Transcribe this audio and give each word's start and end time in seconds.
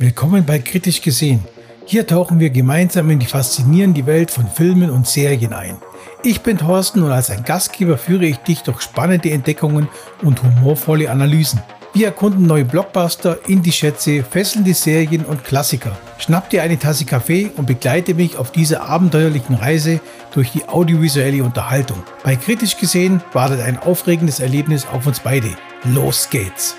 Willkommen 0.00 0.46
bei 0.46 0.60
Kritisch 0.60 1.02
gesehen. 1.02 1.44
Hier 1.84 2.06
tauchen 2.06 2.38
wir 2.38 2.50
gemeinsam 2.50 3.10
in 3.10 3.18
die 3.18 3.26
faszinierende 3.26 4.06
Welt 4.06 4.30
von 4.30 4.46
Filmen 4.46 4.90
und 4.90 5.08
Serien 5.08 5.52
ein. 5.52 5.76
Ich 6.22 6.42
bin 6.42 6.56
Thorsten 6.56 7.02
und 7.02 7.10
als 7.10 7.30
ein 7.30 7.42
Gastgeber 7.42 7.98
führe 7.98 8.26
ich 8.26 8.36
dich 8.36 8.62
durch 8.62 8.80
spannende 8.80 9.32
Entdeckungen 9.32 9.88
und 10.22 10.40
humorvolle 10.40 11.10
Analysen. 11.10 11.60
Wir 11.94 12.06
erkunden 12.06 12.46
neue 12.46 12.64
Blockbuster, 12.64 13.38
Indie-Schätze, 13.48 14.22
fesselnde 14.22 14.72
Serien 14.72 15.24
und 15.24 15.42
Klassiker. 15.42 15.98
Schnapp 16.18 16.48
dir 16.48 16.62
eine 16.62 16.78
Tasse 16.78 17.04
Kaffee 17.04 17.50
und 17.56 17.66
begleite 17.66 18.14
mich 18.14 18.36
auf 18.36 18.52
dieser 18.52 18.82
abenteuerlichen 18.82 19.56
Reise 19.56 20.00
durch 20.32 20.52
die 20.52 20.68
audiovisuelle 20.68 21.42
Unterhaltung. 21.42 22.04
Bei 22.22 22.36
Kritisch 22.36 22.76
gesehen 22.76 23.20
wartet 23.32 23.62
ein 23.62 23.80
aufregendes 23.80 24.38
Erlebnis 24.38 24.86
auf 24.86 25.08
uns 25.08 25.18
beide. 25.18 25.48
Los 25.82 26.30
geht's! 26.30 26.76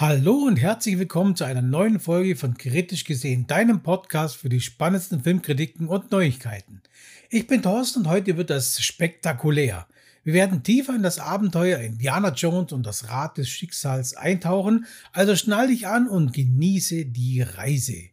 Hallo 0.00 0.44
und 0.46 0.58
herzlich 0.58 0.96
willkommen 0.96 1.34
zu 1.34 1.42
einer 1.42 1.60
neuen 1.60 1.98
Folge 1.98 2.36
von 2.36 2.56
Kritisch 2.56 3.02
gesehen, 3.02 3.48
deinem 3.48 3.82
Podcast 3.82 4.36
für 4.36 4.48
die 4.48 4.60
spannendsten 4.60 5.24
Filmkritiken 5.24 5.88
und 5.88 6.12
Neuigkeiten. 6.12 6.82
Ich 7.30 7.48
bin 7.48 7.62
Thorsten 7.62 8.02
und 8.02 8.08
heute 8.08 8.36
wird 8.36 8.48
das 8.48 8.80
spektakulär. 8.80 9.88
Wir 10.22 10.34
werden 10.34 10.62
tiefer 10.62 10.94
in 10.94 11.02
das 11.02 11.18
Abenteuer 11.18 11.80
Indiana 11.80 12.32
Jones 12.32 12.70
und 12.70 12.86
das 12.86 13.08
Rad 13.08 13.38
des 13.38 13.48
Schicksals 13.48 14.14
eintauchen, 14.14 14.86
also 15.10 15.34
schnall 15.34 15.66
dich 15.66 15.88
an 15.88 16.08
und 16.08 16.32
genieße 16.32 17.06
die 17.06 17.42
Reise. 17.42 18.10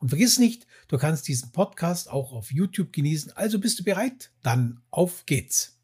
Und 0.00 0.08
vergiss 0.08 0.40
nicht, 0.40 0.66
du 0.88 0.98
kannst 0.98 1.28
diesen 1.28 1.52
Podcast 1.52 2.10
auch 2.10 2.32
auf 2.32 2.50
YouTube 2.50 2.92
genießen, 2.92 3.36
also 3.36 3.60
bist 3.60 3.78
du 3.78 3.84
bereit? 3.84 4.32
Dann 4.42 4.80
auf 4.90 5.26
geht's. 5.26 5.79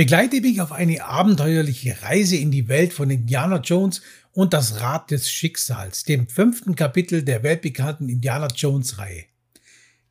Begleite 0.00 0.40
mich 0.40 0.62
auf 0.62 0.72
eine 0.72 1.04
abenteuerliche 1.04 2.00
Reise 2.00 2.34
in 2.34 2.50
die 2.50 2.68
Welt 2.68 2.94
von 2.94 3.10
Indiana 3.10 3.58
Jones 3.58 4.00
und 4.32 4.54
das 4.54 4.80
Rad 4.80 5.10
des 5.10 5.30
Schicksals, 5.30 6.04
dem 6.04 6.26
fünften 6.26 6.74
Kapitel 6.74 7.22
der 7.22 7.42
weltbekannten 7.42 8.08
Indiana 8.08 8.48
Jones 8.56 8.96
Reihe. 8.96 9.24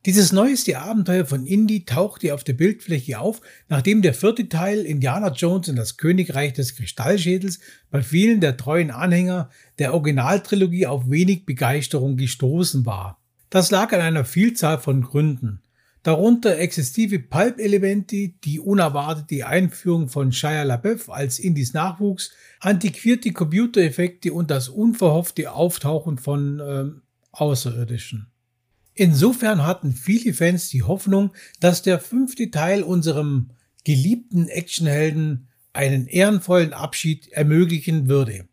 Dieses 0.06 0.30
neueste 0.30 0.78
Abenteuer 0.78 1.26
von 1.26 1.44
Indy 1.44 1.86
tauchte 1.86 2.34
auf 2.34 2.44
der 2.44 2.52
Bildfläche 2.52 3.18
auf, 3.18 3.40
nachdem 3.68 4.00
der 4.00 4.14
vierte 4.14 4.48
Teil 4.48 4.86
Indiana 4.86 5.32
Jones 5.32 5.66
in 5.66 5.74
das 5.74 5.96
Königreich 5.96 6.52
des 6.52 6.76
Kristallschädels 6.76 7.58
bei 7.90 8.00
vielen 8.00 8.40
der 8.40 8.56
treuen 8.56 8.92
Anhänger 8.92 9.50
der 9.80 9.92
Originaltrilogie 9.92 10.86
auf 10.86 11.10
wenig 11.10 11.46
Begeisterung 11.46 12.16
gestoßen 12.16 12.86
war. 12.86 13.20
Das 13.50 13.72
lag 13.72 13.92
an 13.92 14.02
einer 14.02 14.24
Vielzahl 14.24 14.78
von 14.78 15.02
Gründen. 15.02 15.62
Darunter 16.02 16.58
exzessive 16.58 17.18
Pulp-Elemente, 17.18 18.30
die 18.42 18.58
unerwartete 18.58 19.46
Einführung 19.46 20.08
von 20.08 20.32
Shia 20.32 20.62
LaBeouf 20.62 21.10
als 21.10 21.38
Indies 21.38 21.74
Nachwuchs, 21.74 22.32
antiquierte 22.60 23.32
Computereffekte 23.32 24.32
und 24.32 24.50
das 24.50 24.70
unverhoffte 24.70 25.52
Auftauchen 25.52 26.16
von 26.16 26.60
ähm, 26.64 27.02
Außerirdischen. 27.32 28.28
Insofern 28.94 29.66
hatten 29.66 29.92
viele 29.92 30.32
Fans 30.32 30.70
die 30.70 30.82
Hoffnung, 30.82 31.32
dass 31.60 31.82
der 31.82 31.98
fünfte 31.98 32.50
Teil 32.50 32.82
unserem 32.82 33.50
geliebten 33.84 34.48
Actionhelden 34.48 35.48
einen 35.72 36.06
ehrenvollen 36.06 36.72
Abschied 36.72 37.28
ermöglichen 37.28 38.08
würde. 38.08 38.48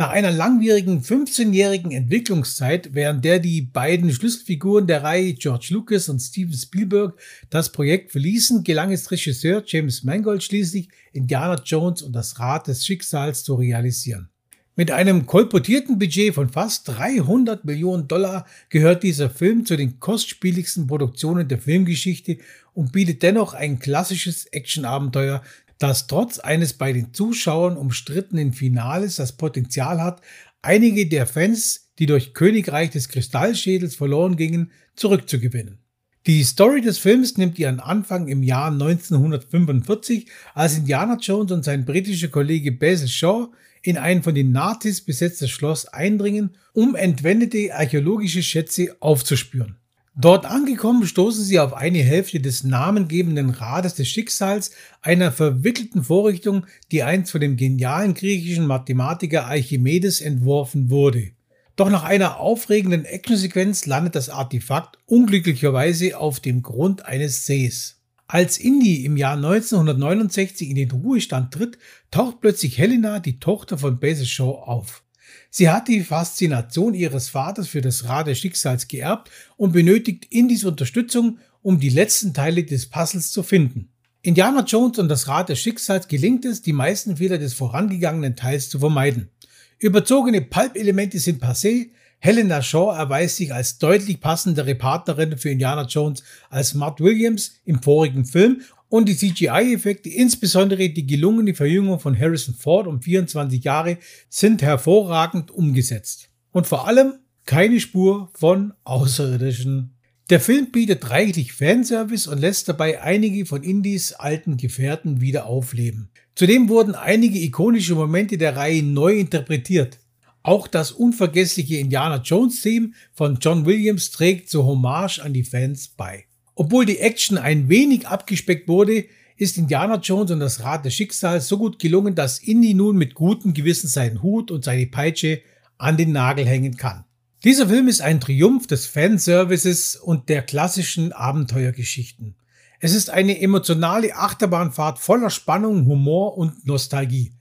Nach 0.00 0.12
einer 0.12 0.30
langwierigen 0.30 1.02
15-jährigen 1.02 1.90
Entwicklungszeit, 1.92 2.94
während 2.94 3.22
der 3.22 3.38
die 3.38 3.60
beiden 3.60 4.10
Schlüsselfiguren 4.10 4.86
der 4.86 5.02
Reihe 5.02 5.34
George 5.34 5.66
Lucas 5.72 6.08
und 6.08 6.20
Steven 6.20 6.54
Spielberg 6.54 7.20
das 7.50 7.70
Projekt 7.70 8.10
verließen, 8.10 8.64
gelang 8.64 8.92
es 8.92 9.10
Regisseur 9.10 9.62
James 9.66 10.02
Mangold 10.02 10.42
schließlich, 10.42 10.88
Indiana 11.12 11.60
Jones 11.62 12.00
und 12.00 12.14
das 12.14 12.38
Rad 12.38 12.68
des 12.68 12.86
Schicksals 12.86 13.44
zu 13.44 13.56
realisieren. 13.56 14.30
Mit 14.74 14.90
einem 14.90 15.26
kolportierten 15.26 15.98
Budget 15.98 16.34
von 16.34 16.48
fast 16.48 16.88
300 16.88 17.66
Millionen 17.66 18.08
Dollar 18.08 18.46
gehört 18.70 19.02
dieser 19.02 19.28
Film 19.28 19.66
zu 19.66 19.76
den 19.76 20.00
kostspieligsten 20.00 20.86
Produktionen 20.86 21.46
der 21.46 21.58
Filmgeschichte 21.58 22.38
und 22.72 22.92
bietet 22.92 23.22
dennoch 23.22 23.52
ein 23.52 23.78
klassisches 23.78 24.46
Actionabenteuer, 24.46 25.42
das 25.80 26.06
trotz 26.06 26.38
eines 26.38 26.74
bei 26.74 26.92
den 26.92 27.12
Zuschauern 27.12 27.76
umstrittenen 27.76 28.52
Finales 28.52 29.16
das 29.16 29.32
Potenzial 29.32 30.00
hat, 30.00 30.20
einige 30.62 31.08
der 31.08 31.26
Fans, 31.26 31.88
die 31.98 32.06
durch 32.06 32.34
Königreich 32.34 32.90
des 32.90 33.08
Kristallschädels 33.08 33.96
verloren 33.96 34.36
gingen, 34.36 34.70
zurückzugewinnen. 34.94 35.78
Die 36.26 36.44
Story 36.44 36.82
des 36.82 36.98
Films 36.98 37.38
nimmt 37.38 37.58
ihren 37.58 37.80
Anfang 37.80 38.28
im 38.28 38.42
Jahr 38.42 38.70
1945, 38.70 40.26
als 40.54 40.76
Indiana 40.76 41.16
Jones 41.18 41.50
und 41.50 41.64
sein 41.64 41.86
britischer 41.86 42.28
Kollege 42.28 42.72
Basil 42.72 43.08
Shaw 43.08 43.48
in 43.82 43.96
ein 43.96 44.22
von 44.22 44.34
den 44.34 44.52
Nazis 44.52 45.00
besetztes 45.00 45.50
Schloss 45.50 45.86
eindringen, 45.86 46.50
um 46.74 46.94
entwendete 46.94 47.74
archäologische 47.74 48.42
Schätze 48.42 48.96
aufzuspüren. 49.00 49.79
Dort 50.16 50.44
angekommen 50.44 51.06
stoßen 51.06 51.44
sie 51.44 51.60
auf 51.60 51.72
eine 51.72 52.02
Hälfte 52.02 52.40
des 52.40 52.64
namengebenden 52.64 53.50
Rades 53.50 53.94
des 53.94 54.08
Schicksals, 54.08 54.72
einer 55.02 55.30
verwickelten 55.30 56.02
Vorrichtung, 56.02 56.66
die 56.90 57.02
einst 57.04 57.30
von 57.30 57.40
dem 57.40 57.56
genialen 57.56 58.14
griechischen 58.14 58.66
Mathematiker 58.66 59.46
Archimedes 59.46 60.20
entworfen 60.20 60.90
wurde. 60.90 61.30
Doch 61.76 61.88
nach 61.88 62.02
einer 62.02 62.40
aufregenden 62.40 63.04
Actionsequenz 63.04 63.86
landet 63.86 64.14
das 64.14 64.28
Artefakt 64.28 64.98
unglücklicherweise 65.06 66.18
auf 66.18 66.40
dem 66.40 66.62
Grund 66.62 67.06
eines 67.06 67.46
Sees. 67.46 68.00
Als 68.26 68.58
Indy 68.58 69.04
im 69.04 69.16
Jahr 69.16 69.36
1969 69.36 70.68
in 70.68 70.76
den 70.76 70.90
Ruhestand 70.90 71.54
tritt, 71.54 71.78
taucht 72.10 72.40
plötzlich 72.40 72.78
Helena, 72.78 73.18
die 73.20 73.40
Tochter 73.40 73.78
von 73.78 73.98
Basil 73.98 74.26
Shaw, 74.26 74.62
auf. 74.66 75.02
Sie 75.50 75.68
hat 75.68 75.88
die 75.88 76.02
Faszination 76.02 76.94
ihres 76.94 77.28
Vaters 77.28 77.68
für 77.68 77.80
das 77.80 78.08
Rad 78.08 78.26
des 78.26 78.38
Schicksals 78.38 78.88
geerbt 78.88 79.30
und 79.56 79.72
benötigt 79.72 80.26
Indys 80.30 80.64
Unterstützung, 80.64 81.38
um 81.62 81.80
die 81.80 81.88
letzten 81.88 82.32
Teile 82.34 82.64
des 82.64 82.88
Puzzles 82.88 83.30
zu 83.30 83.42
finden. 83.42 83.88
Indiana 84.22 84.62
Jones 84.64 84.98
und 84.98 85.08
das 85.08 85.28
Rad 85.28 85.48
des 85.48 85.60
Schicksals 85.60 86.06
gelingt 86.06 86.44
es, 86.44 86.62
die 86.62 86.72
meisten 86.72 87.16
Fehler 87.16 87.38
des 87.38 87.54
vorangegangenen 87.54 88.36
Teils 88.36 88.68
zu 88.68 88.78
vermeiden. 88.78 89.30
Überzogene 89.78 90.42
Pulp-Elemente 90.42 91.18
sind 91.18 91.42
passé, 91.42 91.88
Helena 92.18 92.60
Shaw 92.60 92.94
erweist 92.94 93.36
sich 93.36 93.54
als 93.54 93.78
deutlich 93.78 94.20
passendere 94.20 94.74
Partnerin 94.74 95.38
für 95.38 95.48
Indiana 95.48 95.84
Jones 95.84 96.22
als 96.50 96.74
Matt 96.74 97.00
Williams 97.00 97.52
im 97.64 97.82
vorigen 97.82 98.26
Film 98.26 98.60
und 98.90 99.08
die 99.08 99.16
CGI-Effekte, 99.16 100.10
insbesondere 100.10 100.90
die 100.90 101.06
gelungene 101.06 101.54
Verjüngung 101.54 102.00
von 102.00 102.18
Harrison 102.18 102.54
Ford 102.54 102.86
um 102.88 103.00
24 103.00 103.62
Jahre, 103.64 103.98
sind 104.28 104.62
hervorragend 104.62 105.50
umgesetzt. 105.52 106.28
Und 106.50 106.66
vor 106.66 106.86
allem 106.88 107.14
keine 107.46 107.80
Spur 107.80 108.30
von 108.34 108.74
Außerirdischen. 108.84 109.94
Der 110.28 110.40
Film 110.40 110.72
bietet 110.72 111.08
reichlich 111.10 111.52
Fanservice 111.52 112.26
und 112.26 112.40
lässt 112.40 112.68
dabei 112.68 113.00
einige 113.00 113.46
von 113.46 113.62
Indies 113.62 114.12
alten 114.12 114.56
Gefährten 114.56 115.20
wieder 115.20 115.46
aufleben. 115.46 116.10
Zudem 116.34 116.68
wurden 116.68 116.94
einige 116.94 117.38
ikonische 117.38 117.94
Momente 117.94 118.38
der 118.38 118.56
Reihe 118.56 118.82
neu 118.82 119.18
interpretiert. 119.18 119.98
Auch 120.42 120.66
das 120.66 120.90
unvergessliche 120.90 121.76
Indiana 121.76 122.16
Jones 122.16 122.60
Theme 122.60 122.90
von 123.12 123.38
John 123.40 123.66
Williams 123.66 124.10
trägt 124.10 124.48
zur 124.50 124.64
Hommage 124.64 125.20
an 125.20 125.32
die 125.32 125.44
Fans 125.44 125.88
bei. 125.88 126.24
Obwohl 126.54 126.86
die 126.86 126.98
Action 126.98 127.38
ein 127.38 127.68
wenig 127.68 128.06
abgespeckt 128.06 128.68
wurde, 128.68 129.06
ist 129.36 129.56
Indiana 129.56 129.96
Jones 129.96 130.30
und 130.30 130.40
das 130.40 130.62
Rad 130.62 130.84
des 130.84 130.94
Schicksals 130.94 131.48
so 131.48 131.56
gut 131.56 131.78
gelungen, 131.78 132.14
dass 132.14 132.38
Indy 132.38 132.74
nun 132.74 132.96
mit 132.96 133.14
gutem 133.14 133.54
Gewissen 133.54 133.88
seinen 133.88 134.22
Hut 134.22 134.50
und 134.50 134.64
seine 134.64 134.86
Peitsche 134.86 135.40
an 135.78 135.96
den 135.96 136.12
Nagel 136.12 136.46
hängen 136.46 136.76
kann. 136.76 137.04
Dieser 137.42 137.68
Film 137.68 137.88
ist 137.88 138.02
ein 138.02 138.20
Triumph 138.20 138.66
des 138.66 138.84
Fanservices 138.84 139.96
und 139.96 140.28
der 140.28 140.42
klassischen 140.42 141.12
Abenteuergeschichten. 141.12 142.34
Es 142.80 142.94
ist 142.94 143.08
eine 143.08 143.40
emotionale 143.40 144.14
Achterbahnfahrt 144.14 144.98
voller 144.98 145.30
Spannung, 145.30 145.86
Humor 145.86 146.36
und 146.36 146.66
Nostalgie. 146.66 147.32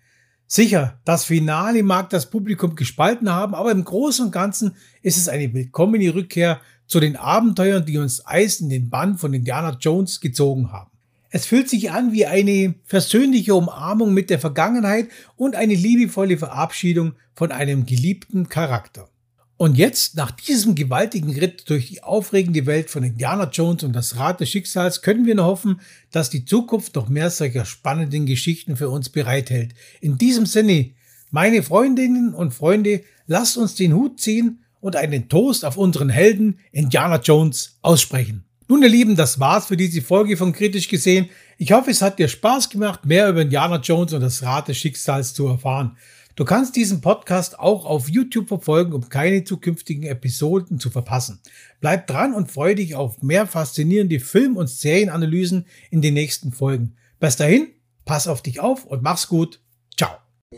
Sicher, 0.48 1.00
das 1.04 1.26
Finale 1.26 1.84
mag 1.84 2.10
das 2.10 2.30
Publikum 2.30 2.76
gespalten 2.76 3.30
haben, 3.30 3.54
aber 3.54 3.72
im 3.72 3.84
Großen 3.84 4.26
und 4.26 4.32
Ganzen 4.32 4.76
ist 5.02 5.18
es 5.18 5.28
eine 5.28 5.54
willkommene 5.54 6.14
Rückkehr 6.16 6.62
zu 6.90 7.00
den 7.00 7.16
Abenteuern, 7.16 7.86
die 7.86 7.98
uns 7.98 8.26
Eis 8.26 8.60
in 8.60 8.70
den 8.70 8.90
Bann 8.90 9.18
von 9.18 9.34
Indiana 9.34 9.78
Jones 9.80 10.20
gezogen 10.20 10.74
haben. 10.74 10.90
Es 11.30 11.46
fühlt 11.46 11.70
sich 11.70 11.92
an 11.92 12.12
wie 12.12 12.26
eine 12.26 12.74
versöhnliche 12.86 13.54
Umarmung 13.54 14.14
mit 14.14 14.32
der 14.32 14.40
Vergangenheit 14.40 15.08
und 15.36 15.56
eine 15.56 15.76
liebevolle 15.76 16.38
Verabschiedung 16.38 17.14
von 17.36 17.52
einem 17.52 17.86
geliebten 17.86 18.50
Charakter. 18.50 19.08
Und 19.56 19.78
jetzt, 19.78 20.16
nach 20.16 20.32
diesem 20.32 20.74
gewaltigen 20.74 21.32
Ritt 21.32 21.70
durch 21.70 21.90
die 21.90 22.02
aufregende 22.02 22.66
Welt 22.66 22.90
von 22.90 23.04
Indiana 23.04 23.50
Jones 23.52 23.84
und 23.84 23.94
das 23.94 24.16
Rad 24.16 24.40
des 24.40 24.50
Schicksals, 24.50 25.02
können 25.02 25.26
wir 25.26 25.36
nur 25.36 25.46
hoffen, 25.46 25.82
dass 26.12 26.30
die 26.30 26.46
Zukunft 26.46 26.96
noch 26.96 27.10
mehr 27.10 27.30
solcher 27.30 27.66
spannenden 27.66 28.26
Geschichten 28.26 28.78
für 28.78 28.90
uns 28.90 29.10
bereithält. 29.10 29.76
In 30.02 30.18
diesem 30.18 30.46
Sinne, 30.46 30.92
meine 31.30 31.62
Freundinnen 31.62 32.34
und 32.34 32.54
Freunde, 32.54 33.04
lasst 33.28 33.58
uns 33.58 33.76
den 33.76 33.94
Hut 33.94 34.20
ziehen 34.20 34.64
und 34.82 34.96
einen 34.96 35.30
Toast 35.30 35.66
auf 35.66 35.78
unseren 35.78 36.10
Helden 36.10 36.60
Indiana 36.72 37.18
Jones 37.18 37.78
aussprechen. 37.82 38.44
Nun, 38.68 38.84
ihr 38.84 38.90
Lieben, 38.90 39.16
das 39.16 39.40
war's 39.40 39.66
für 39.66 39.78
diese 39.78 40.02
Folge 40.02 40.38
von 40.38 40.54
Kritisch 40.54 40.88
gesehen. 40.88 41.30
Ich 41.58 41.72
hoffe, 41.72 41.90
es 41.90 42.02
hat 42.02 42.20
dir 42.20 42.28
Spaß 42.28 42.70
gemacht, 42.70 43.06
mehr 43.06 43.30
über 43.30 43.42
Indiana 43.42 43.78
Jones 43.78 44.14
und 44.14 44.22
das 44.22 44.44
Rad 44.44 44.68
des 44.68 44.78
Schicksals 44.78 45.34
zu 45.34 45.48
erfahren. 45.48 45.98
Du 46.36 46.46
kannst 46.46 46.76
diesen 46.76 47.02
Podcast 47.02 47.60
auch 47.60 47.86
auf 47.86 48.08
YouTube 48.08 48.48
verfolgen, 48.48 48.94
um 48.94 49.10
keine 49.10 49.44
zukünftigen 49.44 50.04
Episoden 50.04 50.80
zu 50.80 50.90
verpassen. 50.90 51.40
Bleib 51.82 52.08
dran 52.08 52.34
und 52.34 52.52
freue 52.52 52.76
dich 52.76 52.96
auf 52.96 53.22
mehr 53.22 53.46
faszinierende 53.46 54.20
Film- 54.20 54.56
und 54.56 54.70
Serienanalysen 54.70 55.66
in 55.90 56.02
den 56.02 56.14
nächsten 56.14 56.54
Folgen. 56.54 56.96
Bis 57.20 57.36
dahin, 57.36 57.68
pass 58.06 58.28
auf 58.28 58.42
dich 58.42 58.60
auf 58.60 58.86
und 58.86 59.02
mach's 59.02 59.28
gut. 59.28 59.60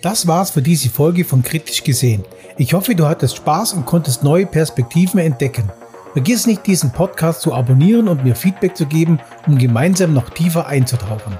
Das 0.01 0.25
war's 0.25 0.49
für 0.49 0.63
diese 0.63 0.89
Folge 0.89 1.23
von 1.23 1.43
Kritisch 1.43 1.83
gesehen. 1.83 2.23
Ich 2.57 2.73
hoffe, 2.73 2.95
du 2.95 3.05
hattest 3.05 3.35
Spaß 3.35 3.73
und 3.73 3.85
konntest 3.85 4.23
neue 4.23 4.47
Perspektiven 4.47 5.19
entdecken. 5.19 5.69
Vergiss 6.13 6.47
nicht, 6.47 6.65
diesen 6.65 6.91
Podcast 6.91 7.41
zu 7.41 7.53
abonnieren 7.53 8.07
und 8.07 8.23
mir 8.23 8.35
Feedback 8.35 8.75
zu 8.75 8.87
geben, 8.87 9.19
um 9.45 9.59
gemeinsam 9.59 10.13
noch 10.13 10.31
tiefer 10.31 10.65
einzutauchen. 10.65 11.37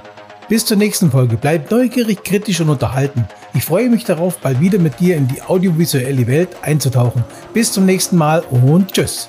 Bis 0.48 0.64
zur 0.64 0.76
nächsten 0.76 1.10
Folge. 1.10 1.36
Bleib 1.36 1.70
neugierig, 1.70 2.22
kritisch 2.22 2.60
und 2.60 2.68
unterhalten. 2.68 3.26
Ich 3.52 3.64
freue 3.64 3.90
mich 3.90 4.04
darauf, 4.04 4.38
bald 4.38 4.60
wieder 4.60 4.78
mit 4.78 5.00
dir 5.00 5.16
in 5.16 5.26
die 5.26 5.42
audiovisuelle 5.42 6.26
Welt 6.28 6.50
einzutauchen. 6.62 7.24
Bis 7.52 7.72
zum 7.72 7.84
nächsten 7.84 8.16
Mal 8.16 8.40
und 8.50 8.92
tschüss. 8.92 9.28